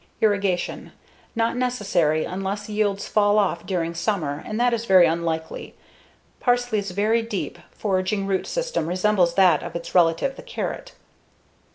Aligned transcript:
Irrigation: 0.19 0.93
Not 1.35 1.55
necessary 1.55 2.25
unless 2.25 2.67
yield 2.67 2.99
falls 2.99 3.37
off 3.37 3.67
during 3.67 3.93
summer 3.93 4.41
and 4.43 4.59
that 4.59 4.73
is 4.73 4.85
very 4.85 5.05
unlikely. 5.05 5.75
Parsley's 6.39 6.89
very 6.89 7.21
deep, 7.21 7.59
foraging 7.69 8.25
root 8.25 8.47
system 8.47 8.87
resembles 8.87 9.35
that 9.35 9.61
of 9.61 9.75
its 9.75 9.93
relative, 9.93 10.37
the 10.37 10.41
carrot. 10.41 10.93